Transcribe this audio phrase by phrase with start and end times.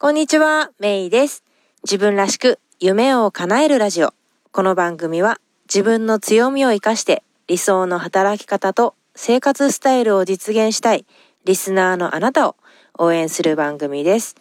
[0.00, 1.42] こんにちは、メイです。
[1.82, 4.14] 自分らしく夢を叶えるラジオ。
[4.52, 11.04] この番組は自分の強みを活かして理想の働き方と生活スタイルを実現したい
[11.44, 12.54] リスナーのあなたを
[12.96, 14.36] 応援する番組です。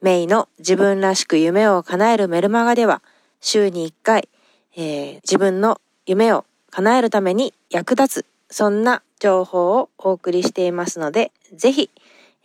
[0.00, 3.02] メイの自分らしく夢を叶えるメルマガでは
[3.42, 4.30] 週に1回、
[4.74, 11.90] えー自分の夢を叶えるために役立つそんな情報をお送りしていますのでぜひ、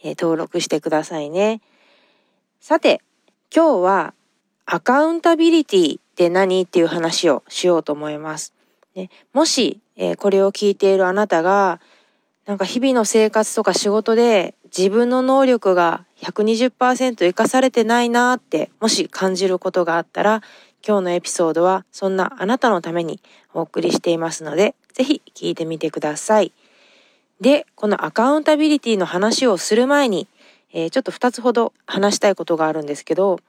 [0.04, 1.62] えー登録してくださいね。
[2.66, 3.02] さて、
[3.54, 4.14] 今日は
[4.66, 8.54] アカウンタビリティって何っていう話をしようと思います。
[8.96, 11.82] ね、もし、えーこれを聞いているあなたが、
[12.46, 20.42] なんか日々の生活とか仕事で自分の能力が120%活かされてないなってもし感じることがあったら
[20.88, 23.20] 今日のエピソードはそんなあなたのために
[23.54, 26.54] お送りしていますのでぜひ聞いてみてください。
[27.44, 30.28] で、このアカウンタビリティの話をする前に、
[30.74, 33.40] えーちょっと2つほど話したいことがあるんですけど、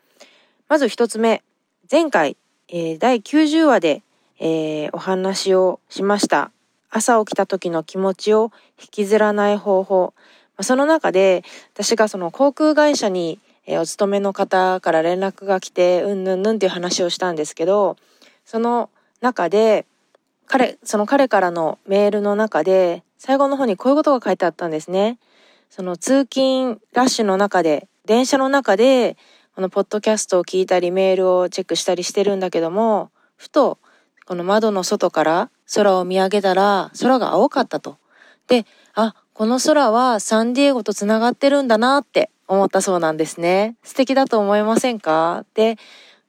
[0.68, 1.42] まず1つ目、
[1.90, 2.36] 前回、
[2.68, 4.02] えー第90話で、
[4.38, 6.50] えーお話をしました。
[6.90, 10.14] 朝起きた時の気持ちを引きずらない方法。
[10.56, 17.96] まその中で、私がその航空会社に、えお勤めの方から連絡が来て、うんぬんぬんっていう話をしたんですけど、
[18.44, 18.90] その
[19.22, 19.86] 中で、
[20.46, 25.18] 彼、その彼からのメールの中で、最後の方にこういうことが書いてあったんですね。
[25.70, 29.16] その通勤ラッシュの中で、電車の中で、
[29.54, 33.78] このポッドキャストを聞いたり、メールをチェックしたりしてるんだけども、ふと、
[34.26, 37.98] この窓の外から空を見上げたら、空が青かったと。
[38.46, 43.76] で、あ、この空はサンディエゴとつながってるんだなって思ったそうなんですね。
[43.82, 45.44] 素敵だと思いませんか？
[45.54, 45.76] で、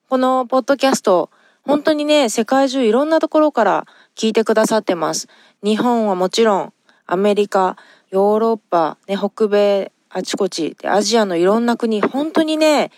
[0.09, 1.30] このポッドキャスト、
[1.64, 5.27] 本当にね、世界中いろんなところから聞いてくださってます。
[5.64, 6.73] 日本はもちろん、
[7.05, 7.77] アメリカ、
[8.16, 12.89] ヨーロッパ、ね、北米、あちこち、でアジアのいろんな国、本当にね、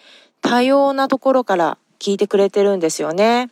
[0.42, 3.50] 多様なところから聞いてくれてるんですよね。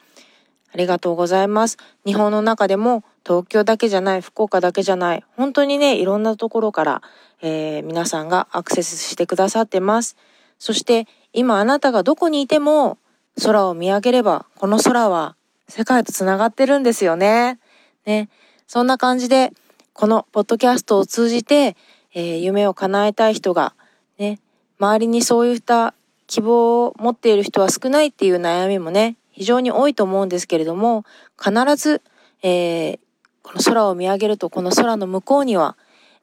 [0.72, 1.78] ありがとうございます。
[2.06, 7.02] 日本の中でも東京だけじゃない、福岡だけじゃない、本当にね、いろんなところから、
[7.42, 10.18] えー皆さんがアクセスしてくださってます。
[10.60, 13.00] そして今あなたがどこにいても
[13.44, 15.36] 空を見上げれば、この空は
[15.68, 17.58] 世界とつながってるんですよね。
[18.06, 18.30] ね。
[18.68, 19.52] そんな感じで、
[19.96, 21.78] このポッドキャストを通じて、
[22.14, 23.74] えー夢を叶えたい人が、
[24.20, 24.42] ね、
[24.78, 25.94] 周りにそういった
[26.28, 31.06] 希望を持っている人は少ないっていう悩みもね、非常に多いと思うんですけれども、
[31.42, 32.02] 必ず、
[32.44, 33.00] えー
[33.42, 35.78] この空を見上げると、この空の向こうには、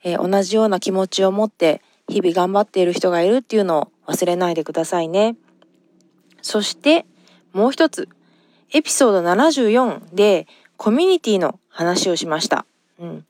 [0.04, 1.80] えー同じような気持ちを持って、
[2.10, 5.34] 日々頑張っている人がいるっていうのを忘れないでくださいね。
[6.42, 7.06] そして、
[7.54, 8.10] もう一つ、
[8.74, 10.46] エピソード74で
[10.76, 12.66] コミュニティの話をしました。
[13.00, 13.26] うん。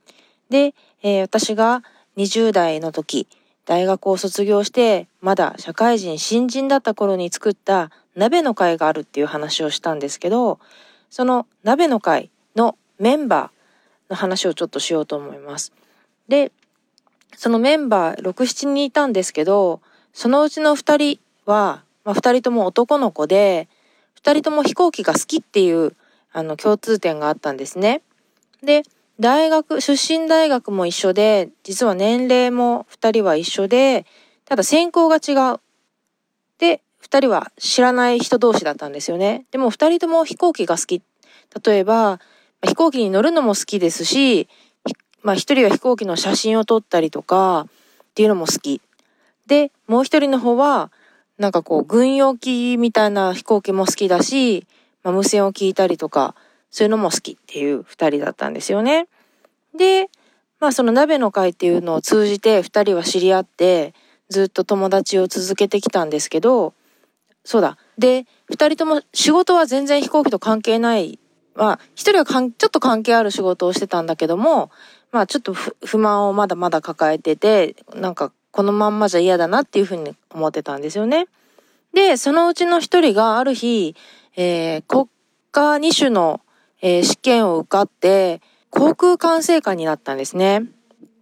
[0.52, 1.82] で、えー私が
[2.18, 3.26] 20代の時、
[3.64, 10.60] 大学を卒業して、まだ社会人新人だった頃に作った鍋の会があるっていう話をしたんですけど、
[11.08, 15.72] その鍋の会のメンバーの話をちょっとしようと思います。
[16.28, 16.52] で、
[17.34, 19.80] そのメンバー6、7人いたんですけど、
[20.12, 23.68] そのうちの2人は、まあ、2人とも男の子で、
[24.22, 25.96] 2人とも飛行機が好きっていう
[26.30, 28.02] あの共通点があったんですね。
[28.62, 28.82] で、
[29.22, 34.04] 大学、出身大学も一緒で、実は年齢も2人は一緒で、
[34.44, 35.60] ただ専攻が違う。
[36.58, 39.46] で、2人は知らない人同士だったんですよね。
[39.52, 41.02] でも2人とも飛行機が好き。
[41.64, 42.18] 例えば、
[42.66, 44.48] 飛行機に乗るのも好きですし、
[45.22, 47.68] まあ一人は飛行機の写真を撮ったりとか
[48.10, 48.80] っていうのも好き。
[49.46, 50.90] で、もう一人の方は、
[51.38, 54.66] なんかこう、軍用機みたいな飛行機も好きだし、
[55.04, 56.34] まあ、無線を聞いたりとか、
[56.72, 59.06] そういうのも好きっていう二人だったんですよね。
[59.78, 60.10] で、
[60.58, 63.94] まあその鍋の会っていうのを通じて二人は知り合って、
[64.30, 66.72] ずっと友達を続けてきたんですけど、
[67.44, 67.76] そうだ。
[67.98, 71.18] で、二人とも仕事は全然飛行機と関係ない。
[71.54, 74.70] まあ、一人はかんちょっと関係ある仕事をしてたんだけども、
[75.10, 81.26] まあちょっと不満をまだまだ抱えてて、なんかこのまんまじゃ嫌だなっていうふうに思ってたんですよね。
[81.92, 83.94] で、そのうちの一人がある日、
[84.36, 85.08] えー国
[85.50, 86.40] 家二種の、
[86.82, 90.64] えー試験を受かって、航空管制官になったんですね。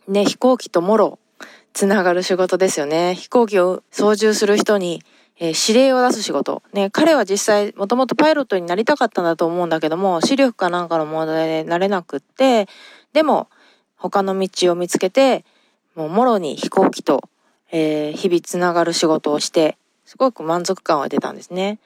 [0.09, 1.19] ね、飛行機ともろ
[1.73, 3.15] つながる仕事ですよね。
[3.15, 5.03] 飛行機を操縦する人に、
[5.39, 6.62] えー指令を出す仕事。
[6.73, 12.67] ね、彼は実際もともとパイロットになりたかったんだと思うんだけども、視力かなんかの問題でなれなくって、
[13.13, 13.49] でも
[13.97, 15.45] 他の道を見つけて、
[15.95, 17.29] もうもろに飛行機と、
[17.71, 21.79] えー日々つながる仕事をして、すごく満足感は出たんですね。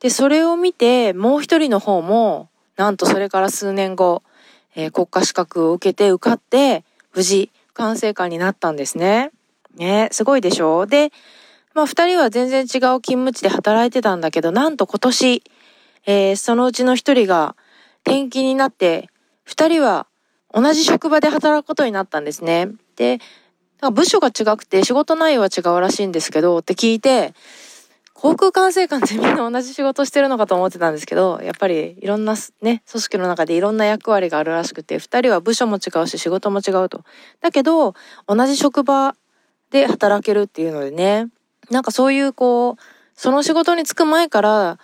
[0.00, 2.48] で、それを見て、もう一人の方も、
[2.78, 4.22] なんとそれから数年後、
[4.74, 9.32] えー国家資格を受けて受かって、無事、管制官になったんですね。
[9.76, 10.86] ね、すごいでしょ？
[10.86, 11.10] で、
[11.74, 15.42] まあ二人は全然違う勤務地で働いてたんだけど、なんと今年、
[16.06, 17.56] えー、そのうちの一人が
[18.06, 19.08] 転勤になって、
[19.44, 20.06] 二人は
[20.54, 22.68] 同じ職場で働くことになったんですね。
[22.94, 23.18] で、
[23.92, 27.34] 部署が違くて仕事内容は違うらしいんですけどって聞いて、
[28.20, 37.04] 航空管制官ってみんな同じ仕事してるのかと思ってたんですけど、やっぱりいろんなね、組織の中でいろんな役割があるらしくて、二人は部署も違うし仕事も違うと。
[37.40, 37.94] だけど、
[38.26, 39.14] 同じ職場
[39.70, 41.28] で働けるっていうのでね、
[41.70, 42.82] なんかそういうこう、
[43.14, 44.80] その仕事に就く前から、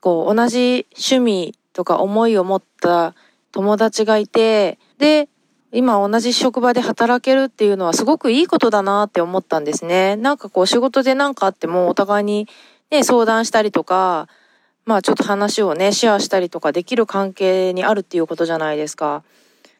[0.00, 3.14] こう同じ趣味とか思いを持った
[3.52, 5.28] 友達がいて、で、
[5.74, 10.16] 今同じ職場で働けるっていうのはすごくいいことだなって思ったんですね。
[10.16, 12.46] なんかこう仕事で何かあってもお互いに
[12.92, 14.28] ね、相談したりとか、
[14.84, 19.24] まあちょっと話をね、シェアしたりとかできる関係にあるっていうことじゃないですか。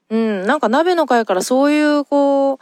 [0.09, 2.59] うん、なんか鍋の会からそういうこう、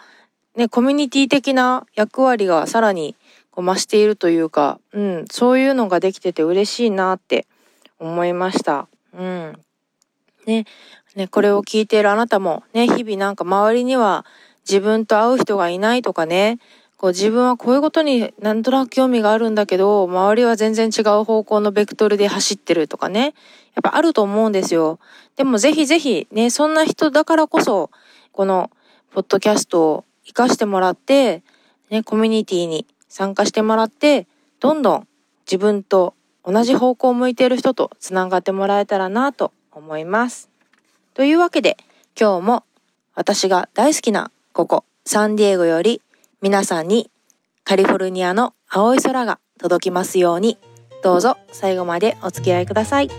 [0.56, 3.14] ね、コミュニティ的な役割がさらに
[3.52, 7.46] こう増しているというか、うん、そういうのができてて嬉しいなって
[8.00, 8.88] 思いました。
[9.16, 9.58] うん。
[10.46, 10.64] ね、
[11.14, 14.26] ね、これを聞いているあなたもね、日々なんか周りには
[14.68, 16.58] 自分と会う人がいないとかね、
[17.00, 23.32] こう自分はこういうことになんとなく興味があるんだけど、周りは全然違う方向のベクトルで走ってるとかね。
[23.74, 24.98] やっぱあると思うんですよ。
[25.34, 27.90] でもぜひぜひね、そんな人だからこそ、
[28.32, 28.70] この
[29.12, 31.42] ポッドキャストを活かしてもらって、
[31.88, 34.26] ね、コミュニティに参加してもらって、
[34.58, 35.08] どんどん
[35.46, 36.12] 自分と
[36.44, 40.50] 同じ方向を向いている人とつながってもらえたらなと思います。
[41.14, 41.78] というわけで、
[42.14, 42.64] 今日も
[43.14, 46.02] 私が大好きなここ、サンディエゴより
[46.42, 47.10] 皆さんに
[47.64, 50.56] カリフォルニアの青い空が届きますように。
[51.02, 53.10] どうぞ最後までお付き合いください。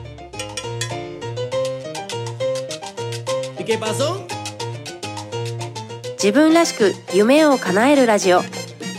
[6.14, 8.42] 自分らしく夢を叶えるラジオ。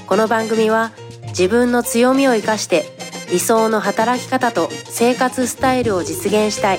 [0.06, 0.92] この番組は
[1.30, 2.84] 自分の強みを生かして
[3.32, 6.78] 理想の働き方と生活スタイルを実現したい。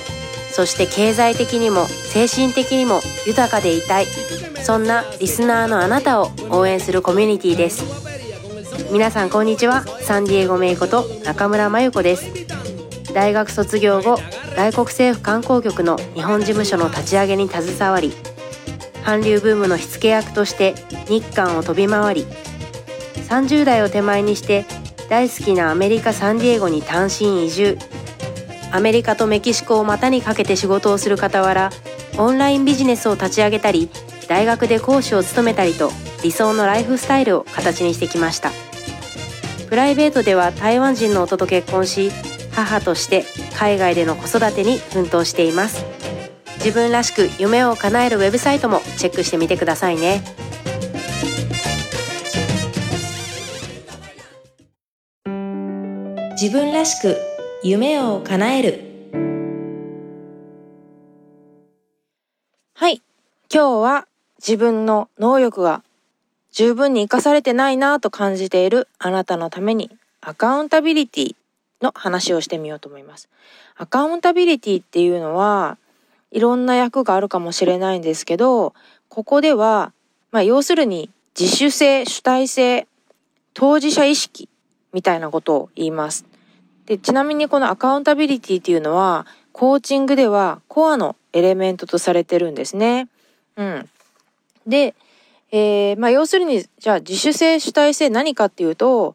[0.50, 4.06] そして経済的にも精神的にも豊かでいたい
[4.64, 7.84] そんなリスナーのあなたを応援するコミュニティです。
[8.90, 9.84] 皆さんこんにちは。
[10.00, 12.32] サンディエゴメイこと中村真由子です。
[13.12, 14.16] 大学卒業後
[14.56, 18.14] 外国政府観光局の日本事務所の立ち上げに携わり
[19.04, 20.74] 韓流ブームの火付け役として
[21.08, 22.26] 日韓を飛び回り
[23.28, 24.64] 30代を手前にして
[25.10, 27.76] 大好きなアメリカ・サンディエゴに単身移住。
[28.72, 31.70] アメリカとメキシコを股にかけて仕事をする傍ら
[32.16, 33.90] オンラインビジネスを立ち上げたり
[34.34, 35.92] 大学で講師を務めたりと
[36.24, 38.50] 理想のライフスタイルを形にしてきました。
[39.68, 42.10] プライベートでは台湾人の夫と結婚し
[42.50, 43.24] 母として
[43.56, 45.84] 海外での子育てに奮闘しています。
[46.56, 50.24] 自分らしく夢を叶えるウェブサイトもチェックしてみてくださいね。
[56.32, 57.16] 自分らしく
[57.62, 58.80] 夢を叶える。
[62.74, 63.00] はい。
[63.48, 64.08] 今日は
[64.46, 65.82] 自分の能力が
[66.52, 71.36] 十分に活かされてないなと感じているあなたのためにアカウンタビリティ
[71.80, 73.28] の話をしてみようと思います。
[73.76, 75.78] アカウンタビリティっていうのは
[76.30, 78.74] いろんな役があるかもしれないんですけど、
[79.08, 79.92] ここでは、
[80.30, 82.86] まあ要するに自主性、主体性、
[83.54, 84.48] 当事者意識
[84.92, 86.26] みたいなことを言います。
[86.86, 93.08] で、ちなみにこのアカウンタビリティっていうのは、コーチングではコアのエレメントとされてるんですね。
[93.56, 93.88] うん。
[94.66, 94.94] で、
[95.50, 99.14] えー、まあ要するに、じゃあ自主性主体性何かっていうと、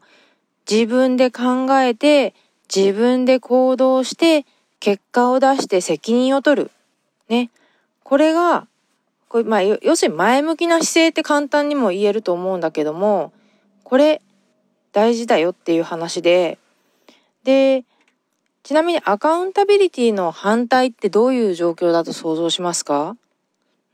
[0.70, 2.34] 自分で考えて、
[2.74, 4.46] 自分で行動して、
[4.78, 6.70] 結果を出して責任を取る。
[7.28, 7.50] ね。
[8.02, 8.66] これが、
[9.28, 13.32] これまあ要するに前向きな姿勢って簡単にも言えると思うんだけども、
[13.84, 14.22] これ
[14.92, 16.58] 大事だよっていう話で、
[17.44, 17.84] で、
[18.62, 23.16] ちなみにアカウンタビリティの反対ってどういう状況だと想像しますか？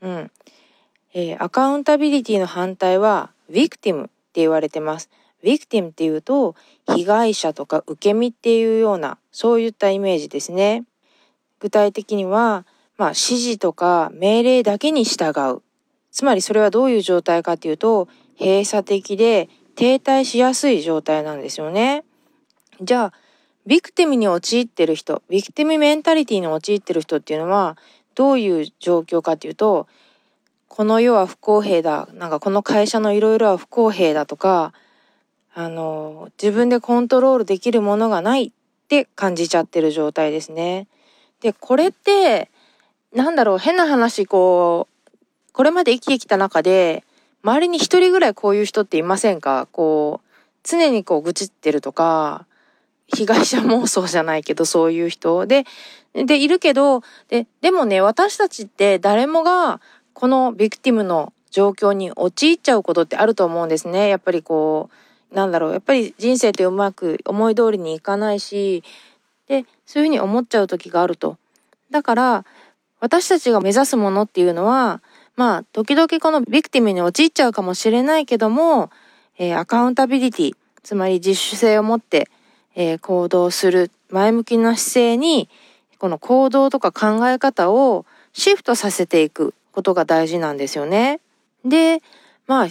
[0.01, 0.31] うん。
[1.19, 5.09] えー、アカウンタビリティの反対は、ヴィクティムって言われてます。
[5.43, 6.55] ヴィクティムっていうと、
[6.93, 10.83] 被害者とか受け身っていうような、そういったイメージですね。
[11.59, 15.63] 具体的には、まあ、指示とか命令だけに従う。
[16.11, 18.07] つまりそれはどういう状態かっていうと、
[18.39, 22.03] 閉鎖的で停滞しやすい状態なんですよね。
[22.79, 23.13] じゃあ、
[23.65, 27.75] ビクティムに陥ってる人、ビクティムメンタリティに陥ってる人っていうのは、
[28.13, 29.87] どういう状況かっていうと、
[30.77, 32.07] この世は不公平だ。
[32.13, 34.73] なんかこの会社のいろいろは不公平だとか、
[35.55, 38.51] あの、自分でコントロールできるものがないっ
[38.87, 40.87] て感じちゃってる状態ですね。
[41.41, 42.51] で、これって、
[43.11, 45.17] なんだろう、変な話、こう、
[45.51, 47.03] これまで生きてきた中で、
[47.41, 49.67] 周りに一人ぐらいこういう人っていませんか？
[49.71, 50.29] こう、
[50.61, 52.45] 常にこう愚痴ってるとか、
[53.07, 55.65] 被害者妄想じゃないけどそういう人で、
[56.13, 59.81] で、いるけど、で、でもね、私たちって誰もが
[60.17, 64.09] このビクティムの状況に陥っちゃうことってあると思うんですね。
[64.09, 64.89] やっぱりこ
[65.31, 68.83] う、なんだろう、やっぱり人生ってうまく思い通りにいかないし、
[69.47, 71.37] で、そういうふうに思っちゃう時があると。
[71.91, 72.45] だから、
[72.99, 75.03] 私たちが目指すものっていうのは、
[75.35, 78.89] まあ、時々このビクティムに陥っちゃうかもしれないけども、
[79.37, 82.27] えー、アカウンタビリティ、つまり自主性を持って、
[82.73, 85.47] えー、行動する、前向きな姿勢に、
[85.99, 91.19] この行動とか考え方をシフトさせていくことが大事なんですよね。
[91.63, 92.01] で、
[92.47, 92.67] まあ、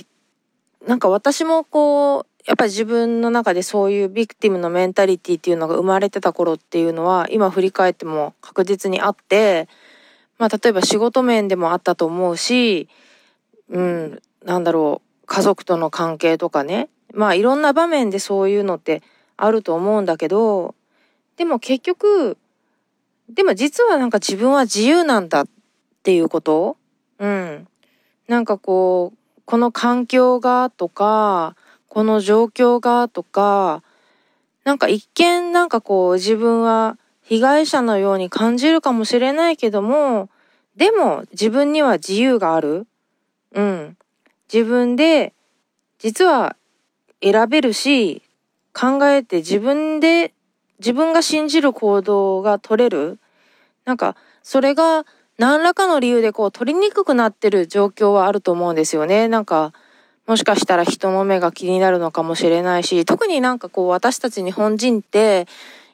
[0.89, 9.69] なんか私もこう、やっぱり自分の中でそういうビクティムのメンタリティっていうのが生まれてた頃っていうのは今振り返っても確実にあって、
[10.39, 12.89] まあ例えば仕事面でもあったと思うし、
[13.71, 16.89] うん、なんだろう、家族との関係とかね。
[17.15, 19.05] まあいろんな場面でそういうのって
[19.37, 20.75] あると思うんだけど、
[21.37, 22.37] でも結局、
[23.29, 25.47] でも実はなんか自分は自由なんだっ
[26.03, 26.77] ていうこと
[27.19, 27.69] うん。
[28.29, 31.57] なんかこう、この環境がとか、
[31.89, 33.83] この状況がとか、
[34.65, 40.29] なんか一見なんかこう自分は被害者のように感じるかもしれないけども、
[40.77, 42.87] でも自分には自由がある。
[43.53, 43.97] うん。
[44.53, 45.33] 自分で
[45.99, 46.57] 実は
[47.23, 48.23] 選べるし、
[48.73, 50.35] 考えて自分で、
[50.79, 53.19] 自分が信じる行動が取れる。
[53.87, 55.07] なんか、それが
[55.39, 59.29] 何らかの理由でこう取りにくくなってる状況はあると思うんですよね。
[59.29, 59.73] なんか、
[60.27, 65.47] もしかしたら人の目が気になるのかもしれないし、特になんかこう私たち日本人って、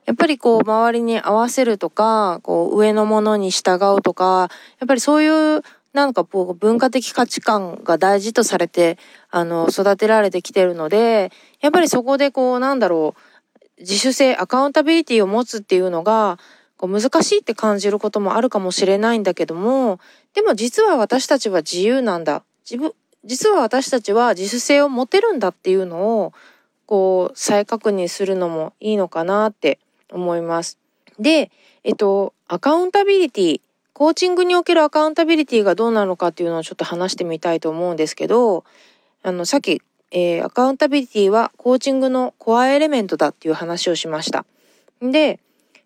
[0.06, 4.48] やっぱりこう周りに合わせるとか、こう上のものに従うとか、
[4.80, 8.96] やっぱりそういうなんかこう文化的価値観が大事とされて、
[9.30, 11.30] あの、育てられてきてるので、
[11.60, 13.14] やっぱりそこでこうなんだろ
[13.78, 16.38] う、自主性、アカウンタビリティを持つっていうのが、
[16.82, 20.00] こう難しいって感じることもあるかもしれないんだけども、
[20.34, 22.42] でも実は私たちは自由なんだ。
[22.68, 22.92] 自分、
[23.24, 26.32] 実は私たちは自主性を持てるんだっていうのを、
[26.86, 29.78] こう、再確認するのもいいのかなって
[30.10, 30.76] 思います。
[31.20, 31.52] で、
[31.84, 33.60] えっと、アカウンタビリティ、
[33.92, 38.64] コーチングにおけるアカウンタビリティがどうなのかっていうのをちょっと話してみたいと思うんですけど、
[39.22, 44.44] あの、さっき、えー、アカウンタビリティはコーチングのコアエレメントだっていう話をしました。
[45.00, 45.38] で、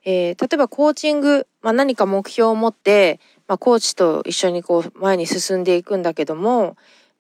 [0.06, 6.76] えー、例えばコーチング、まあ、何か目標を持って、まあ、コーチと一緒にこう前に進んでいくんだけども、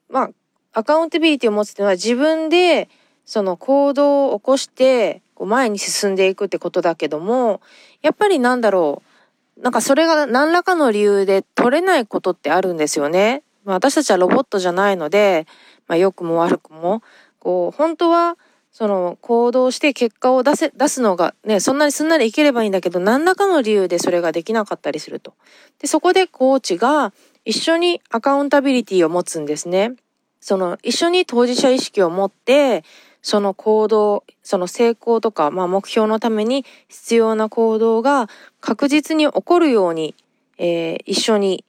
[0.08, 0.30] まあ、
[0.72, 2.88] アカウンタビリティを持つっていうのは自分で
[3.24, 7.60] その行動を起こしてこう前に進んでいくってことだけども、
[8.02, 9.62] やっぱりなんだろう。
[9.62, 13.42] なんかそれが何らかの理由で取れないことってあるんですよね。
[13.64, 15.46] まあ、私たちはロボットじゃないので、
[15.88, 17.02] まあ、良くも悪くも、
[17.38, 18.36] こう、本当は、
[18.76, 25.32] その行動して結果を出せ、出すのがね、そんなにすんなりいければいいんだけど、何らかの理由でそれができなかったりすると。
[25.80, 27.14] で、そこでコーチが
[27.46, 29.94] 一緒にアカウンタビリティを持つんですね。
[30.40, 32.84] その一緒に当事者意識を持って、
[33.22, 38.28] その行動、その成功とか、まあ、目標のために必要な行動が
[38.60, 40.14] 確実に起こるように、
[40.58, 41.64] えー、一緒に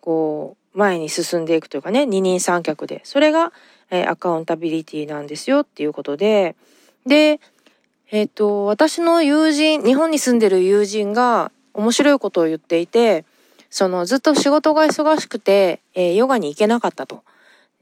[0.00, 3.52] こう前に進んでいくというかね二人三脚でそれが、
[3.92, 6.56] えー、アカウンタビリティなんですよっていうことで
[7.06, 7.38] で
[8.10, 13.24] えっ、ー、と私の友人日本に住んでる友人が面白いことを言っていて
[13.70, 17.22] そのずっと仕事が忙しくて、えヨガに行けなかったと。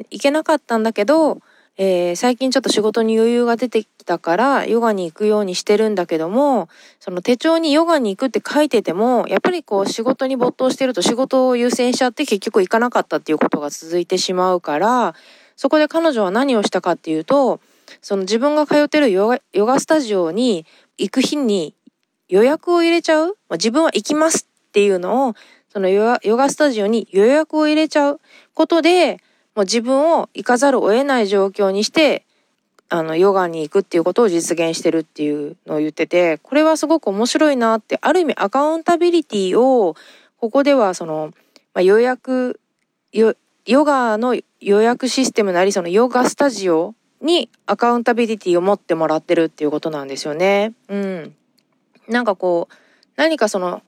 [0.09, 1.43] 行けなかったんだけど
[1.83, 15.15] えー、最近ちょっと仕事に余裕が出てきたからヨガに行くようにしてるんだけどもその手帳にヨガに行くって書いててもやっぱりこう仕事に没頭してると仕事を優先しちゃって結局行かなかったっていうことが続いてしまうから
[15.61, 17.61] そこで彼女は何をしたかっていうと
[18.01, 20.65] その自分が通ってるヨガヨガスタジオに
[20.97, 21.75] 行く日に
[22.31, 23.37] 予約を入れちゃう。
[23.51, 25.35] まあ自分は行きますっていうのを
[25.69, 28.21] そのヨガスタジオに予約を入れちゃう。
[28.55, 29.21] ことで
[29.55, 32.25] もう自分を行かざるを得ない状況にして、
[32.89, 39.95] あの、ヨガに行くっていうことを実現してるっていうのを言ってて、これはすごく面白いなって、ある意味アカウンタビリティを、
[40.39, 41.35] ここではその、
[41.75, 42.59] まあ、予約、
[43.67, 50.73] ヨガの予約システムなり、そのヨガスタジオにアカウンタビリティを持ってもらってるっていうことなんですよね。
[50.89, 51.35] うん。
[52.09, 52.75] なんかこう、
[53.17, 53.83] 何かその、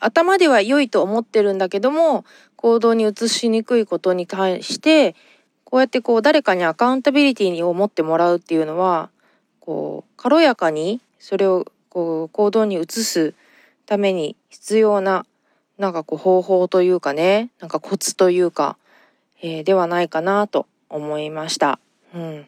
[0.00, 2.24] 頭では良いと思ってるんだけども、
[2.56, 5.14] 行動に移しにくいことに対して、
[5.64, 9.10] こうやってこう誰かにアカウンタビリティを持ってもらうっていうのは、
[9.60, 13.34] こう軽やかにそれをこう行動に移す
[13.84, 15.26] ために必要な
[15.78, 18.76] なんかこう方法というかね、なんかコツというか、
[19.40, 21.78] えー、ではないかなと思いました。
[22.14, 22.46] うん。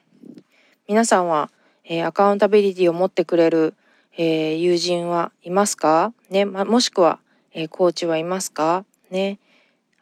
[0.89, 1.51] 皆さんは
[1.93, 3.75] えー、アカウンタビリティを持ってくれる、
[4.17, 6.13] えー、友人はいますか？
[6.29, 7.19] ね、ま、もしくは、
[7.53, 8.85] えー、コーチはいますか？
[9.11, 9.41] ね。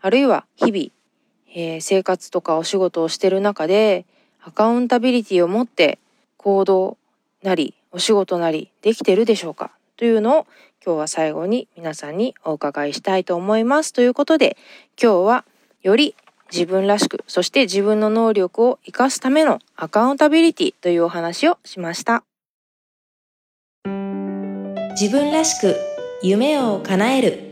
[0.03, 0.91] あるいは日々、
[1.55, 4.05] え生活とかお仕事をしてる中で
[4.43, 5.99] アカウンタビリティを持って
[6.37, 6.99] 行動
[7.43, 9.71] なりお仕事なりできてるでしょうか？
[9.99, 10.47] というのを
[10.83, 13.93] 今日は最後に皆さんにお伺いしたいと思います。
[13.93, 14.57] ということで
[15.01, 15.45] 今日は
[15.83, 16.15] より
[16.51, 22.25] 自分らしくそして自分の能力を活かすためのアカウンタビリティというお話をしました。
[24.93, 25.77] 自分らしく
[26.23, 27.45] 夢を叶える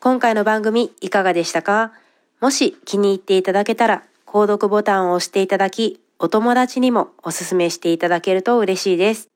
[0.00, 1.92] 今回の番組いかがでしたか？
[2.40, 9.28] もし気に入っていただけたら購読ボタンを押していただきお友達にもおすすめしていただけると嬉しいです。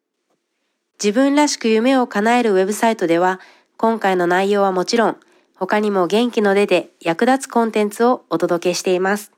[1.02, 3.38] 自分らしく夢を叶えるウェブサイトでは、
[3.76, 5.16] 今回の内容はもちろん、
[5.54, 9.30] 他にも元気の出で役立つコンテンツをお届けしています。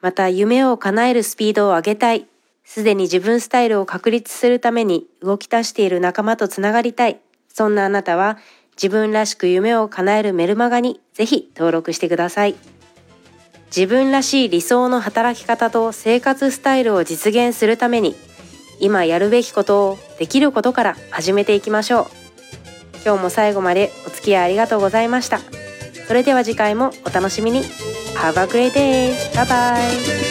[0.00, 2.26] また、夢を叶えるスピードを上げたい、
[2.64, 8.38] すでに自分スタイルを確立するために動き出している仲間とつながりたい、そんなあなたは、
[8.76, 12.54] 自分らしく夢を叶えるメルマガにぜひ登録してください。
[13.76, 18.14] 自分らしい理想の働き方と生活スタイルを実現するために
[18.78, 22.06] 今やるべきことをできることから始めていきましょう
[23.04, 25.40] 今日も最後までお付き合いありがとうございました
[26.06, 27.62] それでは次回もお楽しみに
[28.14, 29.12] Have a great day!
[29.32, 30.23] Bye bye!